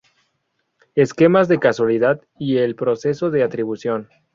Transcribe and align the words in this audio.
Esquemas 0.95 1.47
de 1.47 1.59
causalidad 1.59 2.21
y 2.39 2.57
el 2.57 2.73
proceso 2.73 3.29
de 3.29 3.43
atribución. 3.43 4.09